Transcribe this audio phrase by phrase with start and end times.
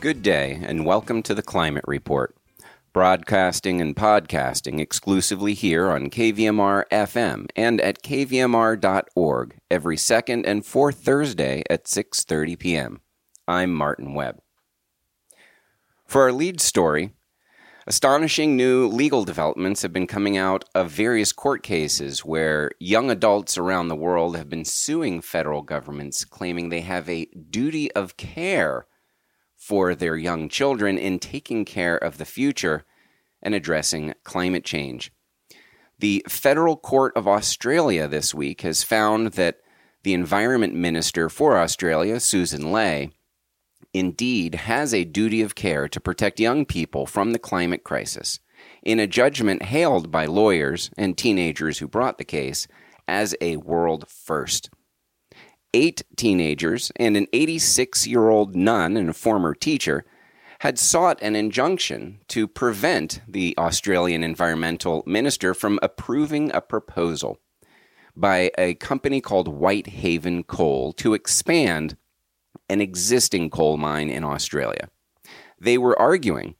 [0.00, 2.34] Good day, and welcome to the Climate Report.
[2.94, 11.04] Broadcasting and podcasting exclusively here on KVMR FM and at kvmr.org every second and fourth
[11.04, 13.00] Thursday at 6:30 p.m.
[13.46, 14.40] I'm Martin Webb.
[16.06, 17.12] For our lead story,
[17.86, 23.58] astonishing new legal developments have been coming out of various court cases where young adults
[23.58, 28.86] around the world have been suing federal governments claiming they have a duty of care
[29.60, 32.82] for their young children in taking care of the future
[33.42, 35.12] and addressing climate change.
[35.98, 39.58] The Federal Court of Australia this week has found that
[40.02, 43.10] the Environment Minister for Australia, Susan Ley,
[43.92, 48.40] indeed has a duty of care to protect young people from the climate crisis,
[48.82, 52.66] in a judgment hailed by lawyers and teenagers who brought the case
[53.06, 54.70] as a world first
[55.74, 60.04] eight teenagers and an 86 year old nun and a former teacher
[60.60, 67.38] had sought an injunction to prevent the Australian environmental minister from approving a proposal
[68.14, 71.96] by a company called Whitehaven Coal to expand
[72.68, 74.90] an existing coal mine in Australia.
[75.58, 76.56] They were arguing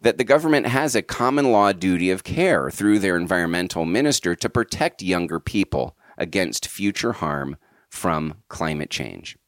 [0.00, 4.48] that the government has a common law duty of care through their environmental minister to
[4.48, 7.56] protect younger people against future harm
[7.94, 9.38] from climate change.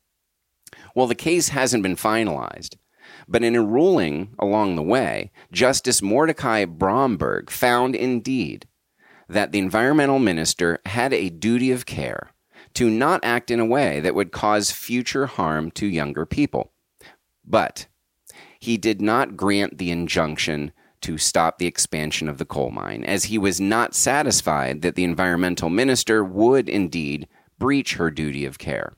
[0.94, 2.76] Well, the case hasn't been finalized,
[3.28, 8.66] but in a ruling along the way, Justice Mordecai Bromberg found indeed
[9.28, 12.30] that the environmental minister had a duty of care
[12.74, 16.72] to not act in a way that would cause future harm to younger people.
[17.44, 17.86] But
[18.60, 23.24] he did not grant the injunction to stop the expansion of the coal mine, as
[23.24, 28.94] he was not satisfied that the environmental minister would indeed breach her duty of care.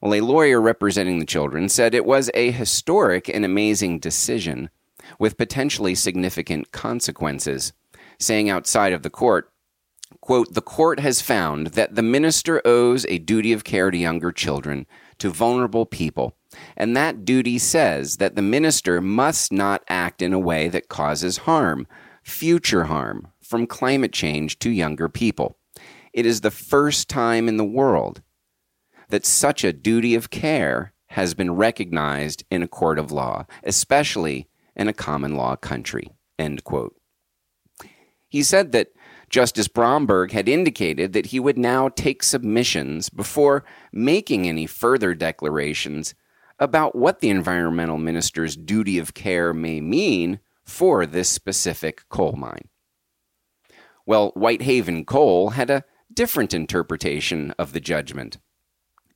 [0.00, 4.70] Well, a lawyer representing the children said it was a historic and amazing decision
[5.18, 7.72] with potentially significant consequences,
[8.18, 9.52] saying outside of the court,
[10.20, 14.32] quote, the court has found that the minister owes a duty of care to younger
[14.32, 14.86] children,
[15.18, 16.36] to vulnerable people,
[16.76, 21.38] and that duty says that the minister must not act in a way that causes
[21.38, 21.86] harm,
[22.22, 25.58] future harm, from climate change to younger people.
[26.12, 28.22] It is the first time in the world
[29.08, 34.48] that such a duty of care has been recognized in a court of law, especially
[34.76, 36.10] in a common law country.
[36.38, 36.94] End quote.
[38.28, 38.92] He said that
[39.28, 46.14] Justice Bromberg had indicated that he would now take submissions before making any further declarations
[46.58, 52.68] about what the environmental minister's duty of care may mean for this specific coal mine.
[54.06, 58.38] Well, Whitehaven Coal had a different interpretation of the judgment.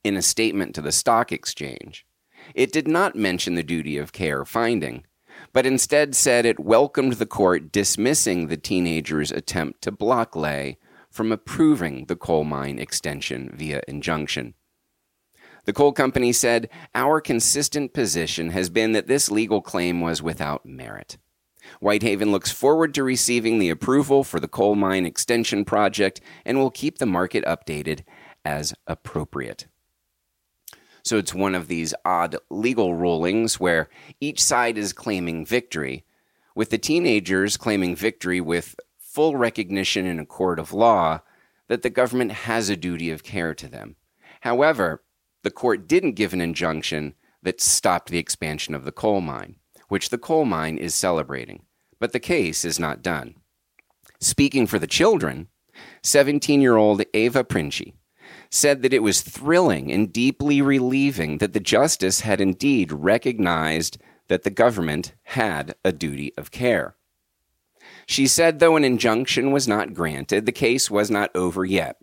[0.03, 2.05] In a statement to the stock exchange,
[2.53, 5.03] it did not mention the duty of care finding,
[5.51, 10.77] but instead said it welcomed the court dismissing the teenager's attempt to block Ley
[11.09, 14.53] from approving the coal mine extension via injunction.
[15.65, 20.65] The coal company said, Our consistent position has been that this legal claim was without
[20.65, 21.17] merit.
[21.79, 26.71] Whitehaven looks forward to receiving the approval for the coal mine extension project and will
[26.71, 28.03] keep the market updated
[28.43, 29.67] as appropriate.
[31.03, 36.03] So it's one of these odd legal rulings where each side is claiming victory,
[36.55, 41.21] with the teenagers claiming victory with full recognition in a court of law
[41.67, 43.95] that the government has a duty of care to them.
[44.41, 45.03] However,
[45.43, 50.09] the court didn't give an injunction that stopped the expansion of the coal mine which
[50.09, 51.63] the coal mine is celebrating.
[51.99, 53.35] But the case is not done.
[54.19, 55.47] Speaking for the children,
[56.03, 57.93] 17 year old Ava Princi
[58.49, 63.97] said that it was thrilling and deeply relieving that the justice had indeed recognized
[64.27, 66.95] that the government had a duty of care.
[68.07, 71.97] She said, though an injunction was not granted, the case was not over yet,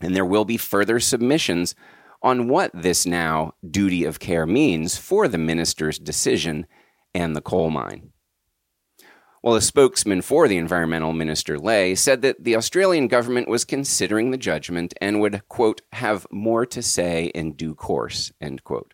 [0.00, 1.74] and there will be further submissions
[2.22, 6.66] on what this now duty of care means for the minister's decision
[7.16, 8.12] and the coal mine.
[9.42, 14.30] Well, a spokesman for the environmental minister Ley said that the Australian government was considering
[14.30, 18.92] the judgment and would, quote, have more to say in due course, end quote.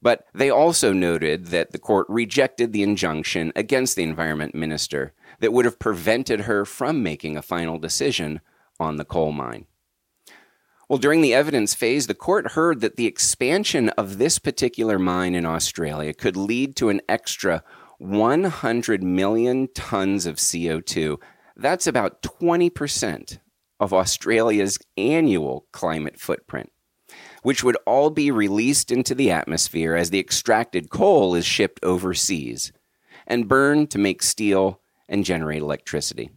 [0.00, 5.52] But they also noted that the court rejected the injunction against the environment minister that
[5.52, 8.40] would have prevented her from making a final decision
[8.80, 9.66] on the coal mine.
[10.88, 15.34] Well, during the evidence phase, the court heard that the expansion of this particular mine
[15.34, 17.64] in Australia could lead to an extra
[17.98, 21.20] 100 million tons of CO2.
[21.56, 23.38] That's about 20%
[23.80, 26.70] of Australia's annual climate footprint.
[27.42, 32.72] which would all be released into the atmosphere as the extracted coal is shipped overseas
[33.26, 36.30] and burned to make steel and generate electricity.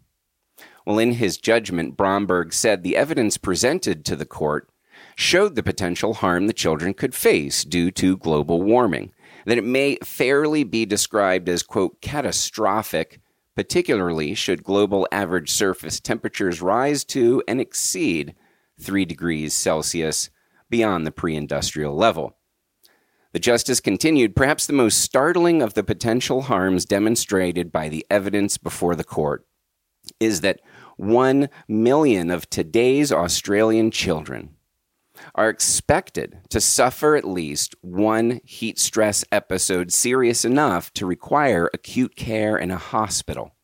[0.89, 4.71] Well, in his judgment, Bromberg said the evidence presented to the court
[5.15, 9.13] showed the potential harm the children could face due to global warming,
[9.45, 13.21] that it may fairly be described as, quote, catastrophic,
[13.55, 18.33] particularly should global average surface temperatures rise to and exceed
[18.81, 20.31] 3 degrees Celsius
[20.71, 22.35] beyond the pre industrial level.
[23.31, 28.57] The justice continued perhaps the most startling of the potential harms demonstrated by the evidence
[28.57, 29.45] before the court
[30.19, 30.59] is that
[30.99, 34.49] 1 million of today's Australian children
[35.33, 42.17] are expected to suffer at least one heat stress episode serious enough to require acute
[42.17, 43.55] care in a hospital.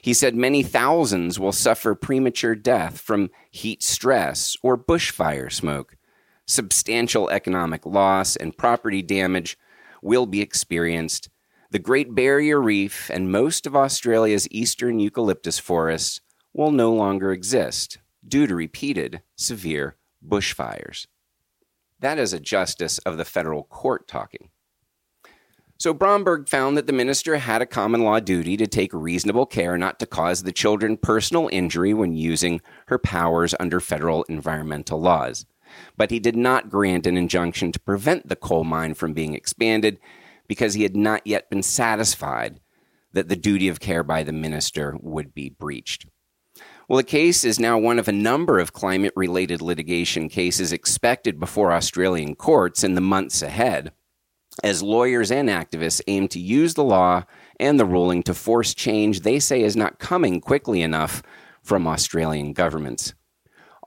[0.00, 5.98] He said many thousands will suffer premature death from heat stress or bushfire smoke.
[6.46, 9.58] Substantial economic loss and property damage
[10.00, 11.28] will be experienced.
[11.72, 16.20] The Great Barrier Reef and most of Australia's eastern eucalyptus forests
[16.52, 17.96] will no longer exist
[18.28, 21.06] due to repeated severe bushfires.
[21.98, 24.50] That is a justice of the federal court talking.
[25.78, 29.78] So Bromberg found that the minister had a common law duty to take reasonable care
[29.78, 35.46] not to cause the children personal injury when using her powers under federal environmental laws.
[35.96, 39.98] But he did not grant an injunction to prevent the coal mine from being expanded
[40.52, 42.60] because he had not yet been satisfied
[43.14, 46.04] that the duty of care by the minister would be breached.
[46.86, 51.40] Well, the case is now one of a number of climate related litigation cases expected
[51.40, 53.92] before Australian courts in the months ahead
[54.62, 57.24] as lawyers and activists aim to use the law
[57.58, 61.22] and the ruling to force change they say is not coming quickly enough
[61.62, 63.14] from Australian governments.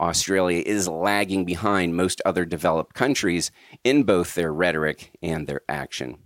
[0.02, 3.52] Australia is lagging behind most other developed countries
[3.84, 6.18] in both their rhetoric and their action.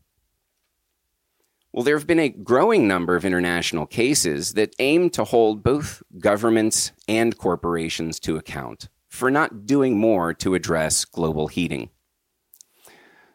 [1.72, 6.02] Well, there have been a growing number of international cases that aim to hold both
[6.18, 11.90] governments and corporations to account for not doing more to address global heating.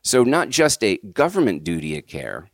[0.02, 2.50] So, not just a government duty of care,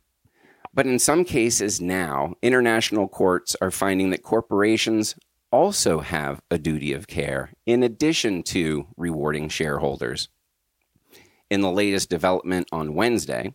[0.73, 5.15] but in some cases now, international courts are finding that corporations
[5.51, 10.29] also have a duty of care in addition to rewarding shareholders.
[11.49, 13.53] In the latest development on Wednesday,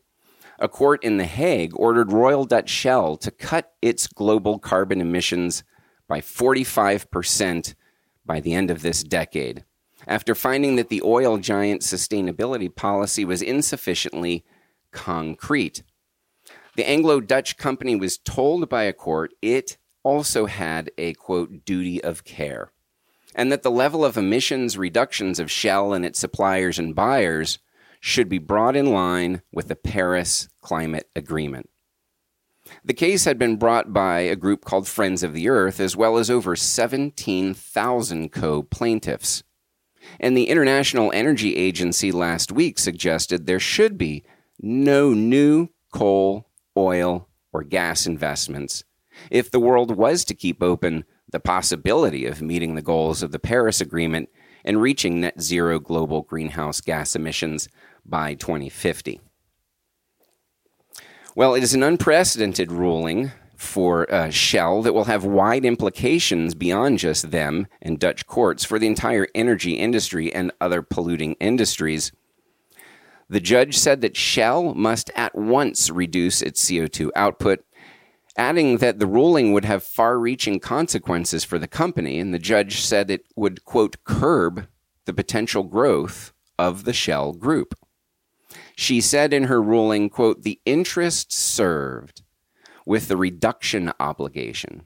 [0.59, 5.65] a court in The Hague ordered Royal Dutch Shell to cut its global carbon emissions
[6.09, 7.75] by 45%
[8.25, 9.65] by the end of this decade
[10.07, 14.45] after finding that the oil giant's sustainability policy was insufficiently
[14.93, 15.83] concrete.
[16.77, 22.03] The Anglo Dutch company was told by a court it also had a quote duty
[22.03, 22.71] of care,
[23.35, 27.59] and that the level of emissions reductions of Shell and its suppliers and buyers
[28.07, 31.69] should be brought in line with the Paris Climate Agreement.
[32.85, 36.17] The case had been brought by a group called Friends of the Earth, as well
[36.17, 39.43] as over 17,000 co plaintiffs.
[40.21, 44.23] And the International Energy Agency last week suggested there should be
[44.61, 48.85] no new coal, oil, or gas investments
[49.33, 53.41] if the world was to keep open the possibility of meeting the goals of the
[53.41, 54.29] Paris Agreement
[54.65, 57.69] and reaching net zero global greenhouse gas emissions
[58.09, 59.21] by 2050.
[61.35, 66.99] Well, it is an unprecedented ruling for uh, Shell that will have wide implications beyond
[66.99, 72.13] just them and Dutch courts for the entire energy industry and other polluting industries.
[73.29, 77.65] The judge said that Shell must at once reduce its CO2 output,
[78.37, 82.81] adding that the ruling would have far reaching consequences for the company, and the judge
[82.81, 84.69] said it would, quote, curb
[85.07, 87.75] the potential growth of the Shell group.
[88.79, 92.23] She said in her ruling, quote, the interest served
[92.85, 94.83] with the reduction obligation.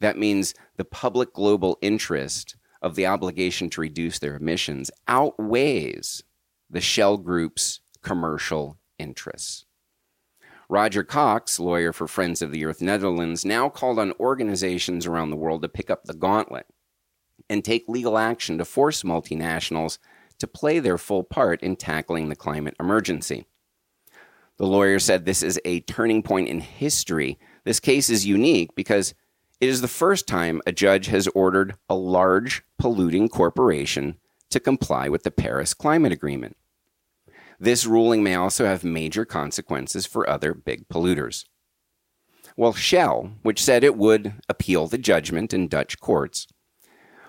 [0.00, 6.24] That means the public global interest of the obligation to reduce their emissions outweighs
[6.68, 9.66] the Shell Group's commercial interests.
[10.68, 15.36] Roger Cox, lawyer for Friends of the Earth Netherlands, now called on organizations around the
[15.36, 16.66] world to pick up the gauntlet
[17.48, 19.98] and take legal action to force multinationals
[20.42, 23.46] to play their full part in tackling the climate emergency.
[24.56, 27.38] The lawyer said this is a turning point in history.
[27.62, 29.14] This case is unique because
[29.60, 34.16] it is the first time a judge has ordered a large polluting corporation
[34.50, 36.56] to comply with the Paris Climate Agreement.
[37.60, 41.44] This ruling may also have major consequences for other big polluters.
[42.56, 46.48] Well, Shell, which said it would appeal the judgment in Dutch courts,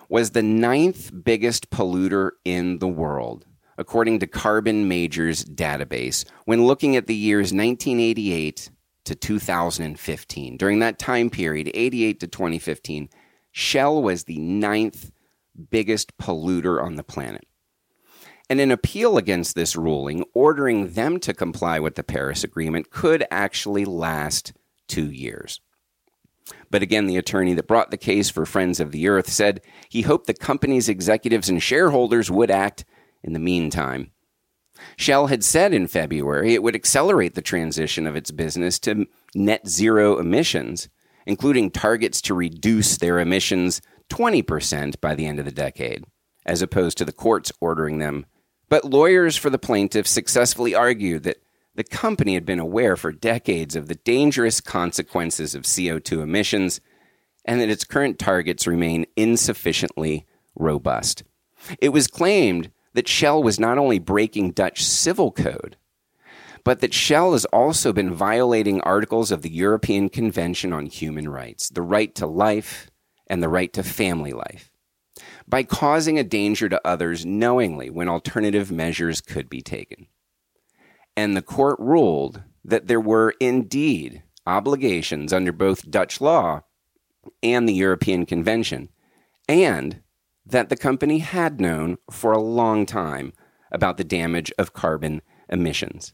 [0.10, 3.46] was the ninth biggest polluter in the world,
[3.78, 8.70] according to Carbon Majors database, when looking at the years 1988
[9.06, 10.58] to 2015.
[10.58, 13.10] During that time period, 88 to 2015,
[13.52, 15.12] Shell was the ninth
[15.70, 17.46] biggest polluter on the planet.
[18.50, 23.26] And an appeal against this ruling, ordering them to comply with the Paris Agreement, could
[23.32, 24.54] actually last
[24.88, 25.62] two years.
[26.70, 30.02] But again, the attorney that brought the case for Friends of the Earth said he
[30.02, 32.86] hoped the company's executives and shareholders would act
[33.24, 34.12] in the meantime.
[34.98, 39.68] Shell had said in February it would accelerate the transition of its business to net
[39.68, 40.90] zero emissions,
[41.26, 46.04] including targets to reduce their emissions 20% by the end of the decade,
[46.46, 48.26] as opposed to the courts ordering them.
[48.70, 51.43] But lawyers for the plaintiffs successfully argued that
[51.76, 56.80] the company had been aware for decades of the dangerous consequences of CO2 emissions
[57.46, 60.26] and that its current targets remain insufficiently
[60.56, 61.24] robust.
[61.80, 65.78] It was claimed that Shell was not only breaking Dutch civil code,
[66.64, 71.70] but that Shell has also been violating articles of the European Convention on Human Rights,
[71.70, 72.90] the right to life
[73.28, 74.72] and the right to family life,
[75.48, 80.08] by causing a danger to others knowingly when alternative measures could be taken.
[81.16, 86.62] And the court ruled that there were indeed obligations under both Dutch law
[87.42, 88.90] and the European Convention,
[89.48, 90.02] and
[90.46, 93.34] that the company had known for a long time
[93.72, 96.14] about the damage of carbon emissions.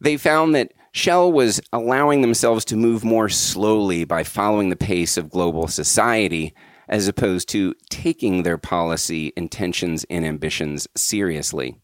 [0.00, 5.16] They found that Shell was allowing themselves to move more slowly by following the pace
[5.16, 6.54] of global society
[6.88, 11.80] as opposed to taking their policy intentions and ambitions seriously.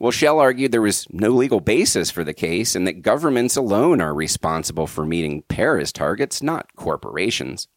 [0.00, 4.00] Well, Shell argued there was no legal basis for the case and that governments alone
[4.00, 7.68] are responsible for meeting Paris targets, not corporations.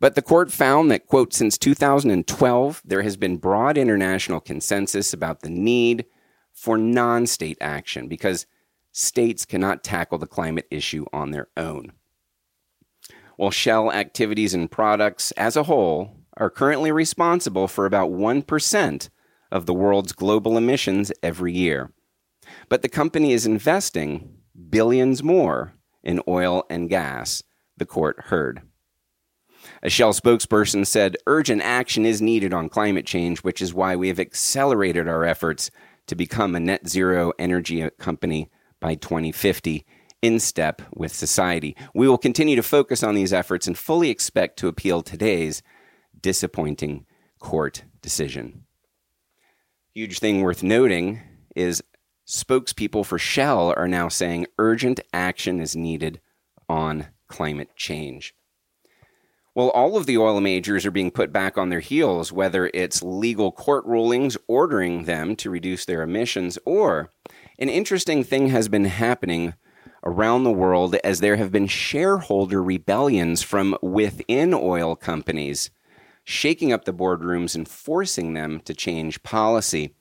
[0.00, 5.40] But the court found that, quote, since 2012, there has been broad international consensus about
[5.40, 6.06] the need
[6.52, 8.46] for non state action because
[8.90, 11.92] states cannot tackle the climate issue on their own.
[13.36, 19.08] While Shell activities and products as a whole are currently responsible for about 1%
[19.52, 21.92] of the world's global emissions every year.
[22.68, 24.38] But the company is investing
[24.70, 27.42] billions more in oil and gas,
[27.76, 28.62] the court heard.
[29.82, 34.08] A Shell spokesperson said urgent action is needed on climate change, which is why we
[34.08, 35.70] have accelerated our efforts
[36.08, 39.86] to become a net zero energy company by 2050
[40.20, 41.76] in step with society.
[41.94, 45.62] We will continue to focus on these efforts and fully expect to appeal today's
[46.20, 47.06] disappointing
[47.38, 48.64] court decision.
[49.94, 51.20] Huge thing worth noting
[51.54, 51.82] is
[52.26, 56.18] spokespeople for Shell are now saying urgent action is needed
[56.66, 58.34] on climate change.
[59.54, 63.02] Well, all of the oil majors are being put back on their heels, whether it's
[63.02, 67.10] legal court rulings ordering them to reduce their emissions, or
[67.58, 69.52] an interesting thing has been happening
[70.04, 75.68] around the world as there have been shareholder rebellions from within oil companies,
[76.24, 79.94] shaking up the boardrooms and forcing them to change policy.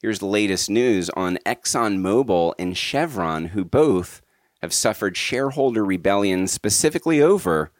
[0.00, 4.20] Here's the latest news on ExxonMobil and Chevron, who both
[4.60, 7.70] have suffered shareholder rebellions specifically over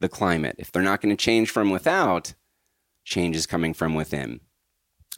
[0.00, 0.56] the climate.
[0.58, 2.34] If they're not going to change from without,
[3.04, 4.40] change is coming from within.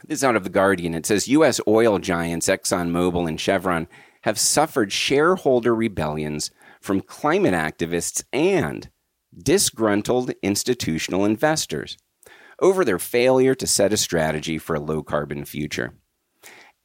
[0.07, 0.95] This is out of The Guardian.
[0.95, 1.61] It says U.S.
[1.67, 3.89] oil giants ExxonMobil and Chevron
[4.23, 6.51] have suffered shareholder rebellions
[6.81, 8.91] from climate activists and
[9.37, 11.97] disgruntled institutional investors
[12.61, 15.95] over their failure to set a strategy for a low carbon future.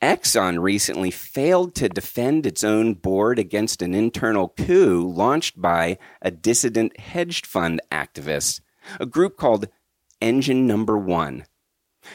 [0.01, 6.31] Exxon recently failed to defend its own board against an internal coup launched by a
[6.31, 8.61] dissident hedge fund activist,
[8.99, 9.67] a group called
[10.21, 11.45] Engine Number One,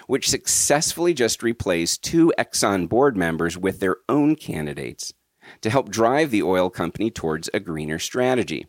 [0.07, 5.13] which successfully just replaced two Exxon board members with their own candidates
[5.61, 8.67] to help drive the oil company towards a greener strategy.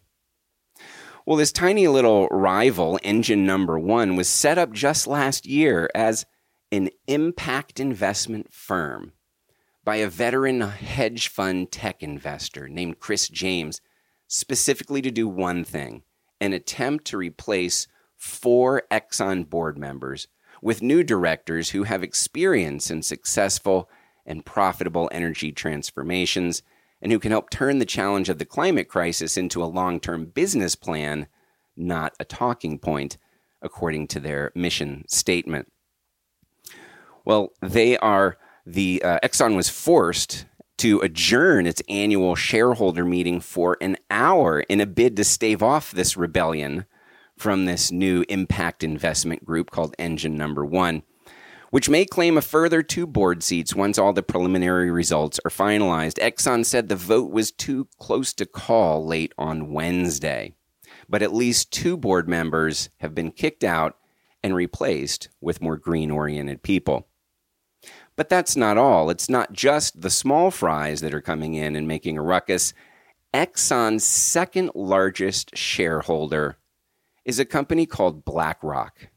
[1.27, 6.27] Well, this tiny little rival, Engine Number One, was set up just last year as
[6.71, 9.13] an impact investment firm
[9.83, 13.81] by a veteran hedge fund tech investor named Chris James,
[14.27, 16.03] specifically to do one thing
[16.39, 20.27] an attempt to replace four Exxon board members
[20.61, 23.89] with new directors who have experience in successful
[24.27, 26.61] and profitable energy transformations
[27.05, 30.25] and who can help turn the challenge of the climate crisis into a long term
[30.25, 31.27] business plan,
[31.77, 33.19] not a talking point,
[33.61, 35.71] according to their mission statement.
[37.23, 40.47] Well, they are the uh, Exxon was forced
[40.77, 45.91] to adjourn its annual shareholder meeting for an hour in a bid to stave off
[45.91, 46.85] this rebellion
[47.37, 51.03] from this new impact investment group called Engine Number One,
[51.75, 56.17] which may claim a further two board seats once all the preliminary results are finalized.
[56.19, 60.53] Exxon said the vote was too close to call late on Wednesday,
[61.09, 63.97] but at least two board members have been kicked out
[64.41, 67.09] and replaced with more green oriented people.
[68.15, 69.09] But that's not all.
[69.09, 72.73] It's not just the small fries that are coming in and making a ruckus.
[73.33, 76.57] Exxon's second largest shareholder
[77.25, 79.09] is a company called BlackRock.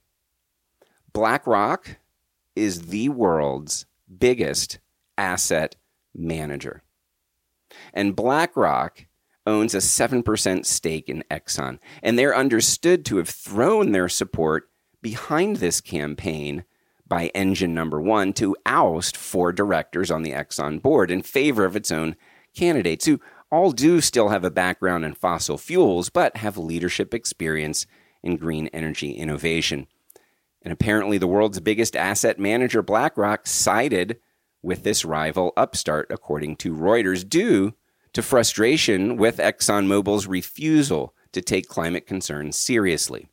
[1.13, 1.99] BlackRock
[2.59, 3.87] is the world's
[4.19, 4.79] biggest
[5.17, 5.77] asset
[6.15, 6.83] manager.
[7.93, 9.07] And BlackRock
[9.47, 11.79] owns a 7% stake in Exxon.
[12.03, 14.69] And they're understood to have thrown their support
[15.01, 16.65] behind this campaign
[17.07, 21.77] by engine number one to oust four directors on the Exxon board in favor of
[21.77, 22.15] its own
[22.55, 27.87] candidates, who all do still have a background in fossil fuels, but have leadership experience
[28.23, 29.87] in green energy innovation.
[30.63, 34.19] And apparently, the world's biggest asset manager, BlackRock, sided
[34.63, 37.75] with this rival upstart, according to Reuters, due
[38.13, 43.29] to frustration with ExxonMobil's refusal to take climate concerns seriously.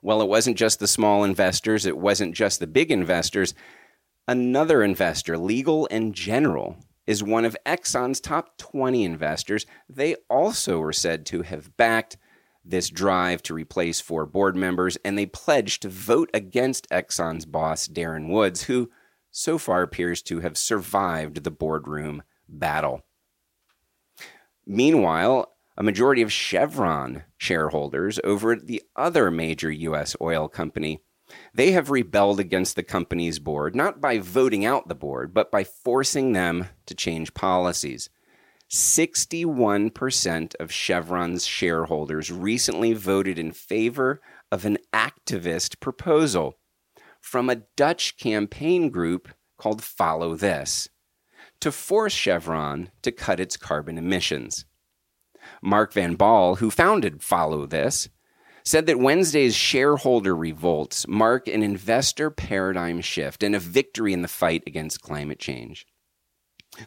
[0.00, 3.54] Well, it wasn't just the small investors, it wasn't just the big investors.
[4.28, 9.66] Another investor, Legal and General, is one of Exxon's top 20 investors.
[9.88, 12.16] They also were said to have backed
[12.64, 17.88] this drive to replace four board members, and they pledged to vote against Exxon's boss,
[17.88, 18.90] Darren Woods, who
[19.30, 23.02] so far appears to have survived the boardroom battle.
[24.66, 30.14] Meanwhile, a majority of Chevron shareholders over at the other major U.S.
[30.20, 31.00] oil company
[31.54, 35.64] they have rebelled against the company's board, not by voting out the board, but by
[35.64, 38.10] forcing them to change policies.
[38.72, 46.58] 61% of Chevron's shareholders recently voted in favor of an activist proposal
[47.20, 50.88] from a Dutch campaign group called Follow This
[51.60, 54.64] to force Chevron to cut its carbon emissions.
[55.62, 58.08] Mark Van Baal, who founded Follow This,
[58.64, 64.28] said that Wednesday's shareholder revolts mark an investor paradigm shift and a victory in the
[64.28, 65.84] fight against climate change.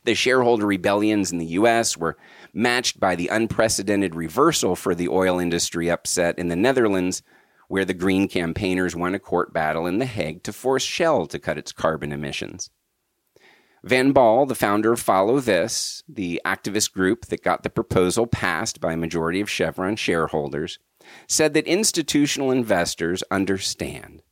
[0.04, 1.96] The shareholder rebellions in the U.S.
[1.96, 2.18] were
[2.54, 7.22] matched by the unprecedented reversal for the oil industry upset in the Netherlands,
[7.68, 11.40] where the Green campaigners won a court battle in The Hague to force Shell to
[11.40, 12.70] cut its carbon emissions.
[13.84, 18.82] Van Baal, the founder of Follow This, the activist group that got the proposal passed
[18.82, 20.80] by a majority of Chevron shareholders,
[21.28, 24.24] said that institutional investors understand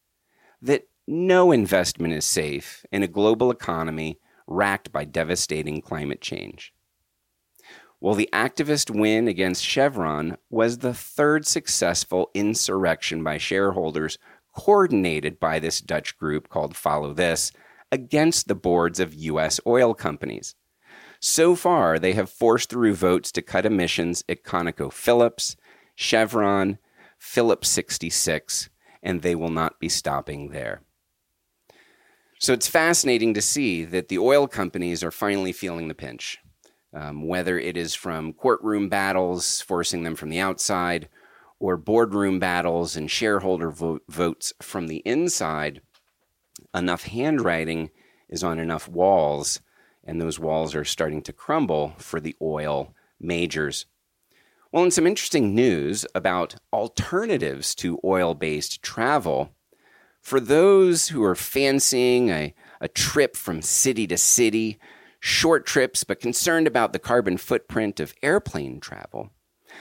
[0.60, 6.74] that no investment is safe in a global economy racked by devastating climate change.
[8.00, 14.18] Well, the activist win against Chevron was the third successful insurrection by shareholders
[14.54, 17.52] coordinated by this Dutch group called Follow This
[17.92, 19.60] against the boards of U.S.
[19.66, 20.56] oil companies.
[21.20, 25.56] So far, they have forced through votes to cut emissions at ConocoPhillips,
[25.96, 26.80] Chevron,
[27.18, 28.70] Phillips 66,
[29.02, 30.82] and they will not be stopping there.
[32.44, 36.40] So it's fascinating to see that the oil companies are finally feeling the pinch.
[36.94, 41.08] Um, whether it is from courtroom battles forcing them from the outside
[41.58, 45.80] or boardroom battles and shareholder vo- votes from the inside,
[46.76, 47.92] enough handwriting
[48.28, 49.62] is on enough walls,
[50.04, 53.86] and those walls are starting to crumble for the oil majors.
[54.70, 59.56] Well, in some interesting news about alternatives to oil based travel.
[60.24, 64.80] For those who are fancying a, a trip from city to city,
[65.20, 69.32] short trips, but concerned about the carbon footprint of airplane travel,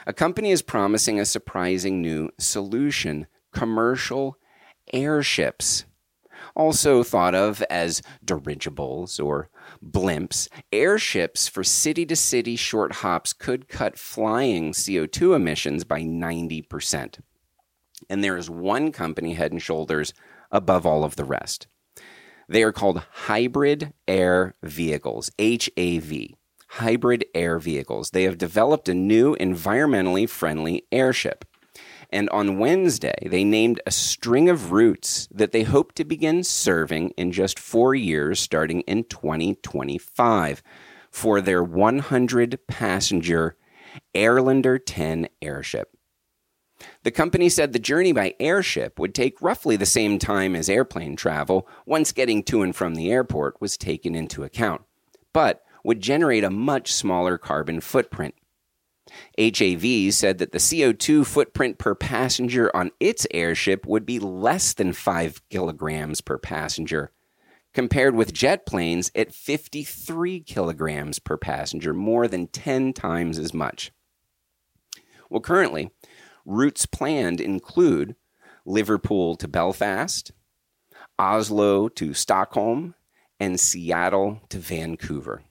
[0.05, 4.37] a company is promising a surprising new solution commercial
[4.93, 5.85] airships.
[6.57, 9.49] Also thought of as dirigibles or
[9.81, 17.21] blimps, airships for city to city short hops could cut flying CO2 emissions by 90%.
[18.11, 20.13] And there is one company head and shoulders
[20.53, 21.67] above all of the rest.
[22.49, 26.13] They are called hybrid air vehicles, HAV.
[26.69, 28.11] Hybrid air vehicles.
[28.11, 31.45] They have developed a new environmentally friendly airship.
[32.11, 37.11] And on Wednesday, they named a string of routes that they hope to begin serving
[37.11, 40.63] in just four years, starting in 2025,
[41.11, 43.57] for their 100 passenger
[44.15, 45.92] Airlander 10 airship.
[47.05, 51.17] The company said the journey by airship would take roughly the same time as airplane
[51.17, 54.83] travel once getting to and from the airport was taken into account,
[55.33, 58.35] but would generate a much smaller carbon footprint.
[59.37, 64.93] HAV said that the CO2 footprint per passenger on its airship would be less than
[64.93, 67.11] 5 kilograms per passenger,
[67.75, 73.91] compared with jet planes at 53 kilograms per passenger, more than 10 times as much.
[75.29, 75.91] Well, currently,
[76.45, 78.17] routes planned include
[78.65, 80.33] Liverpool to Belfast,
[81.19, 82.95] Oslo to Stockholm,
[83.41, 85.43] and Seattle to Vancouver.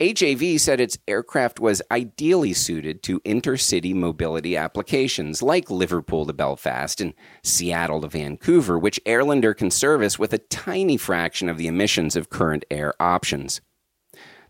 [0.00, 7.00] HAV said its aircraft was ideally suited to intercity mobility applications like Liverpool to Belfast
[7.00, 12.14] and Seattle to Vancouver, which Airlander can service with a tiny fraction of the emissions
[12.14, 13.60] of current air options.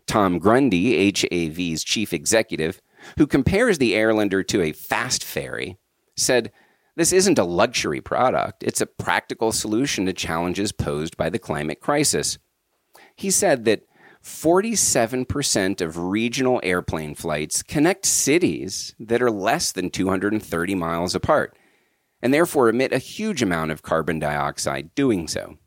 [0.05, 2.79] Tom Grundy, HAV's chief executive,
[3.17, 5.77] who compares the Airlander to a fast ferry,
[6.15, 6.51] said,
[6.95, 11.79] This isn't a luxury product, it's a practical solution to challenges posed by the climate
[11.79, 12.37] crisis.
[13.15, 13.83] He said that
[14.23, 21.57] 47% of regional airplane flights connect cities that are less than 230 miles apart,
[22.21, 25.57] and therefore emit a huge amount of carbon dioxide doing so.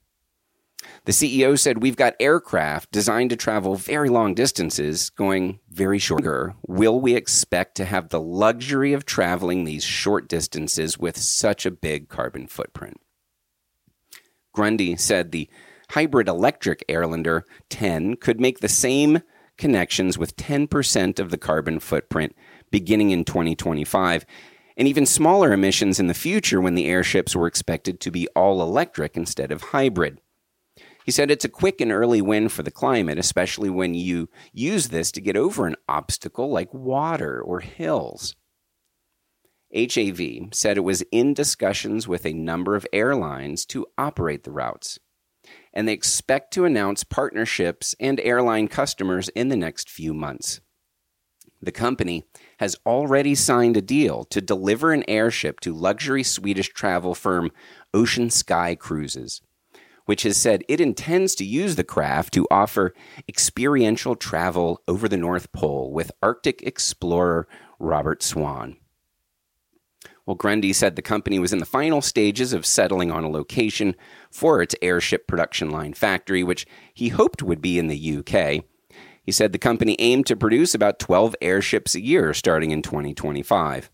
[1.04, 6.54] The CEO said, We've got aircraft designed to travel very long distances, going very shorter.
[6.66, 11.70] Will we expect to have the luxury of traveling these short distances with such a
[11.70, 13.00] big carbon footprint?
[14.52, 15.48] Grundy said the
[15.90, 19.22] hybrid electric Airlander 10 could make the same
[19.58, 22.34] connections with 10% of the carbon footprint
[22.70, 24.24] beginning in 2025,
[24.76, 28.62] and even smaller emissions in the future when the airships were expected to be all
[28.62, 30.20] electric instead of hybrid.
[31.04, 34.88] He said it's a quick and early win for the climate, especially when you use
[34.88, 38.36] this to get over an obstacle like water or hills.
[39.74, 40.20] HAV
[40.52, 44.98] said it was in discussions with a number of airlines to operate the routes
[45.72, 50.60] and they expect to announce partnerships and airline customers in the next few months.
[51.60, 52.24] The company
[52.58, 57.50] has already signed a deal to deliver an airship to luxury Swedish travel firm
[57.94, 59.40] Ocean Sky Cruises,
[60.06, 62.94] which has said it intends to use the craft to offer
[63.28, 67.46] experiential travel over the North Pole with Arctic explorer
[67.78, 68.76] Robert Swan.
[70.26, 73.96] Well, Grundy said the company was in the final stages of settling on a location
[74.30, 78.64] for its airship production line factory, which he hoped would be in the UK.
[79.24, 83.90] He said the company aimed to produce about 12 airships a year starting in 2025.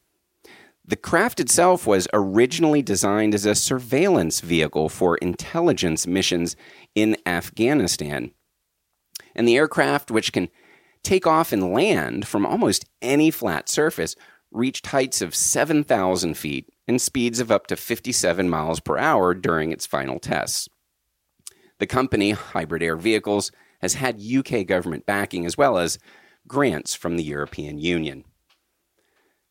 [0.88, 6.56] The craft itself was originally designed as a surveillance vehicle for intelligence missions
[6.94, 8.30] in Afghanistan.
[9.34, 10.48] And the aircraft, which can
[11.02, 14.16] take off and land from almost any flat surface,
[14.50, 19.70] reached heights of 7,000 feet and speeds of up to 57 miles per hour during
[19.70, 20.70] its final tests.
[21.80, 25.98] The company, Hybrid Air Vehicles, has had UK government backing as well as
[26.46, 28.24] grants from the European Union.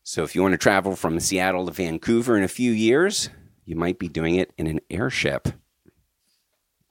[0.09, 3.29] So if you want to travel from Seattle to Vancouver in a few years,
[3.65, 5.49] you might be doing it in an airship.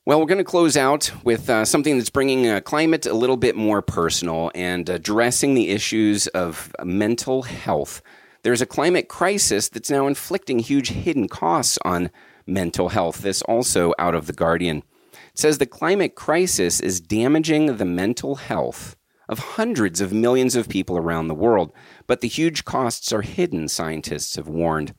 [0.04, 3.38] Well, we're going to close out with uh, something that's bringing uh, climate a little
[3.38, 8.02] bit more personal and addressing the issues of mental health.
[8.42, 12.10] There's a climate crisis that's now inflicting huge hidden costs on
[12.46, 13.22] mental health.
[13.22, 14.82] This also out of The Guardian.
[15.12, 18.94] It says the climate crisis is damaging the mental health
[19.28, 21.72] of hundreds of millions of people around the world,
[22.06, 24.94] but the huge costs are hidden, scientists have warned.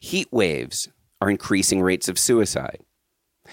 [0.00, 0.88] Heat waves
[1.20, 2.80] are increasing rates of suicide.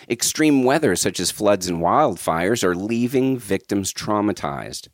[0.09, 4.87] Extreme weather, such as floods and wildfires, are leaving victims traumatized.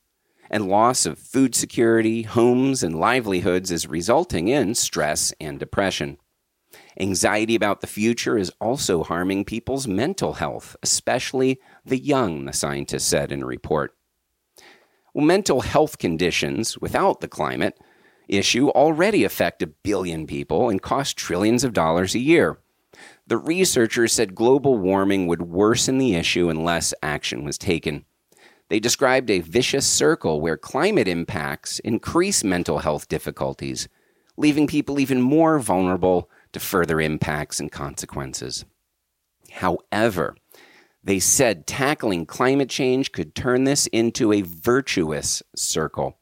[0.49, 6.17] And loss of food security, homes, and livelihoods is resulting in stress and depression.
[6.99, 13.05] Anxiety about the future is also harming people's mental health, especially the young, the scientists
[13.05, 13.94] said in a report.
[15.15, 17.80] Well, mental health conditions without the climate
[18.28, 22.58] issue already affect a billion people and cost trillions of dollars a year.
[23.25, 28.04] The researchers said global warming would worsen the issue unless action was taken.
[28.67, 33.88] They described a vicious circle where climate impacts increase mental health difficulties,
[34.36, 38.65] leaving people even more vulnerable to further impacts and consequences.
[39.49, 40.36] However,
[41.06, 46.18] they said tackling climate change could turn this into a virtuous circle.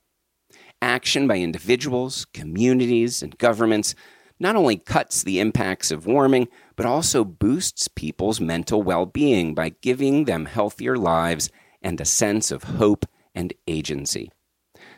[0.82, 3.96] Action by individuals, communities, and governments
[4.40, 9.70] not only cuts the impacts of warming, but also boosts people's mental well being by
[9.82, 11.50] giving them healthier lives
[11.82, 14.30] and a sense of hope and agency.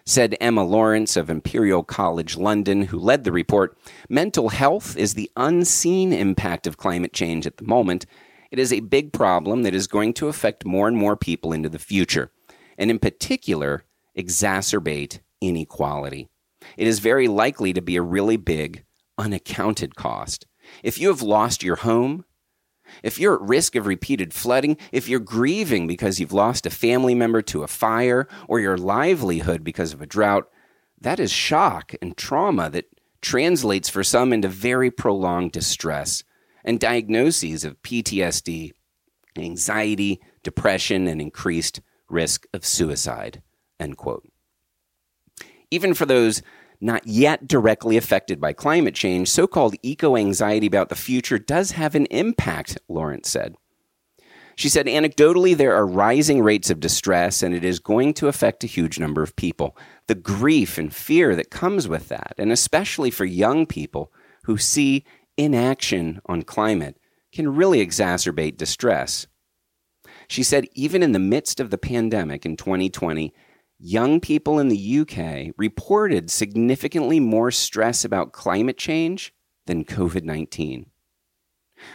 [0.04, 3.78] Said Emma Lawrence of Imperial College London, who led the report,
[4.10, 8.08] mental health is the unseen impact of climate change at the moment.
[8.56, 11.68] It is a big problem that is going to affect more and more people into
[11.68, 12.32] the future,
[12.78, 13.84] and in particular,
[14.18, 16.30] exacerbate inequality.
[16.78, 18.86] It is very likely to be a really big,
[19.18, 20.48] unaccounted cost.
[20.84, 22.24] If you have lost your home,
[23.04, 27.14] if you're at risk of repeated flooding, if you're grieving because you've lost a family
[27.14, 30.48] member to a fire or your livelihood because of a drought,
[31.02, 32.86] that is shock and trauma that
[33.22, 36.24] translates for some into very prolonged distress
[36.66, 38.74] and diagnoses of PTSD,
[39.38, 43.42] anxiety, depression, and increased risk of suicide.
[43.80, 44.28] End quote.
[45.72, 46.42] Even for those
[46.82, 51.72] not yet directly affected by climate change, so called eco anxiety about the future does
[51.72, 53.56] have an impact, Lawrence said.
[54.58, 58.64] She said, anecdotally, there are rising rates of distress, and it is going to affect
[58.64, 59.78] a huge number of people.
[60.08, 65.04] The grief and fear that comes with that, and especially for young people who see
[65.38, 66.98] inaction on climate,
[67.32, 69.28] can really exacerbate distress.
[70.28, 73.34] She said, even in the midst of the pandemic in 2020,
[73.78, 79.34] young people in the UK reported significantly more stress about climate change
[79.68, 80.88] than COVID 19.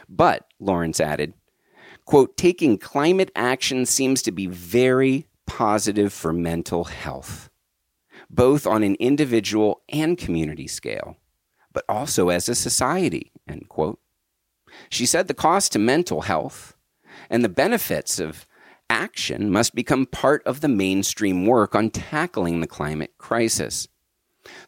[0.08, 1.34] But, Lawrence added,
[2.04, 7.50] quote, taking climate action seems to be very positive for mental health,
[8.28, 11.16] both on an individual and community scale,
[11.72, 13.98] but also as a society, end quote.
[14.88, 16.76] She said the cost to mental health
[17.28, 18.46] and the benefits of
[18.88, 23.88] action must become part of the mainstream work on tackling the climate crisis.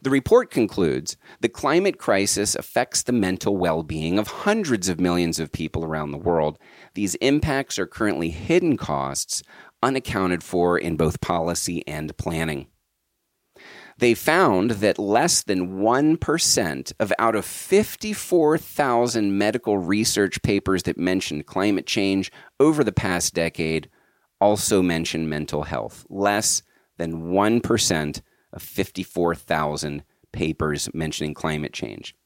[0.02, 5.40] The report concludes the climate crisis affects the mental well being of hundreds of millions
[5.40, 6.58] of people around the world.
[6.94, 9.42] These impacts are currently hidden costs
[9.82, 12.66] unaccounted for in both policy and planning.
[14.02, 21.46] They found that less than 1% of out of 54,000 medical research papers that mentioned
[21.46, 23.88] climate change over the past decade
[24.40, 26.04] also mention mental health.
[26.10, 26.64] Less
[26.96, 32.16] than 1% of 54,000 papers mentioning climate change.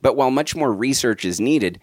[0.00, 1.80] But while much more research is needed,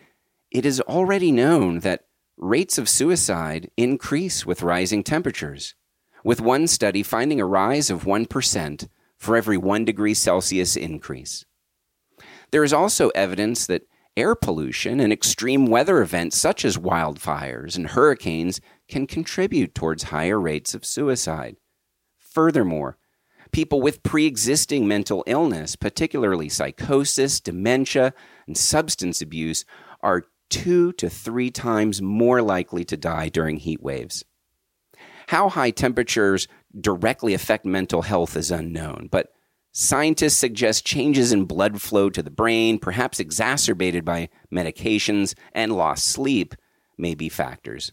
[0.50, 2.06] it is already known that
[2.38, 5.76] rates of suicide increase with rising temperatures,
[6.24, 11.45] with one study finding a rise of 1% for every 1 degree Celsius increase.
[12.51, 17.88] There is also evidence that air pollution and extreme weather events such as wildfires and
[17.88, 21.58] hurricanes can contribute towards higher rates of suicide.
[22.17, 22.97] Furthermore,
[23.51, 28.13] people with pre existing mental illness, particularly psychosis, dementia,
[28.47, 29.65] and substance abuse,
[30.01, 34.23] are two to three times more likely to die during heat waves.
[35.28, 36.47] How high temperatures
[36.79, 39.29] directly affect mental health is unknown, but
[39.71, 46.05] scientists suggest changes in blood flow to the brain, perhaps exacerbated by medications and lost
[46.05, 46.55] sleep,
[46.97, 47.91] may be factors.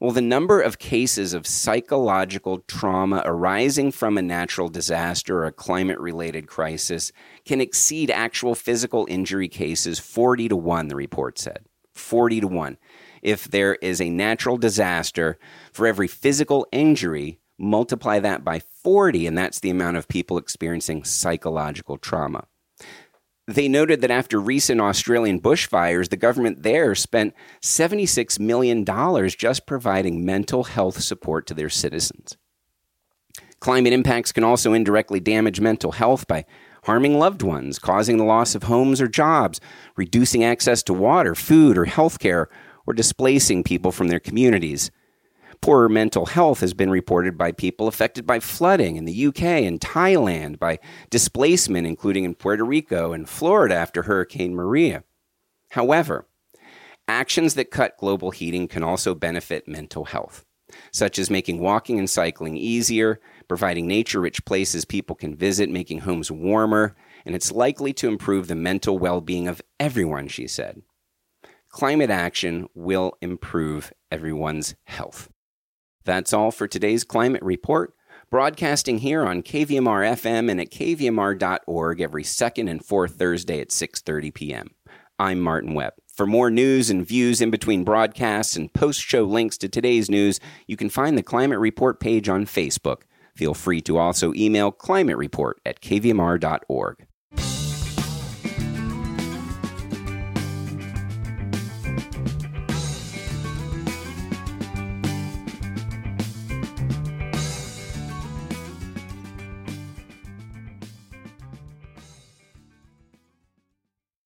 [0.00, 5.52] Well, the number of cases of psychological trauma arising from a natural disaster or a
[5.52, 7.10] climate related crisis
[7.44, 11.64] can exceed actual physical injury cases 40 to 1, the report said.
[11.94, 12.76] 40 to 1.
[13.22, 15.36] If there is a natural disaster,
[15.72, 21.04] for every physical injury, multiply that by 40, and that's the amount of people experiencing
[21.04, 22.46] psychological trauma.
[23.46, 28.84] They noted that after recent Australian bushfires, the government there spent $76 million
[29.28, 32.36] just providing mental health support to their citizens.
[33.58, 36.44] Climate impacts can also indirectly damage mental health by
[36.84, 39.60] harming loved ones, causing the loss of homes or jobs,
[39.96, 42.48] reducing access to water, food, or health care,
[42.86, 44.90] or displacing people from their communities.
[45.60, 49.80] Poorer mental health has been reported by people affected by flooding in the UK and
[49.80, 50.78] Thailand, by
[51.10, 55.04] displacement, including in Puerto Rico and Florida after Hurricane Maria.
[55.70, 56.26] However,
[57.06, 60.44] actions that cut global heating can also benefit mental health,
[60.92, 66.00] such as making walking and cycling easier, providing nature rich places people can visit, making
[66.00, 66.94] homes warmer,
[67.26, 70.82] and it's likely to improve the mental well being of everyone, she said.
[71.68, 75.28] Climate action will improve everyone's health.
[76.08, 77.94] That's all for today's climate report.
[78.30, 84.32] Broadcasting here on KVMR FM and at kvmr.org every second and fourth Thursday at 6:30
[84.32, 84.70] p.m.
[85.18, 85.92] I'm Martin Webb.
[86.06, 90.78] For more news and views in between broadcasts and post-show links to today's news, you
[90.78, 93.02] can find the Climate Report page on Facebook.
[93.36, 97.06] Feel free to also email climatereport at kvmr.org.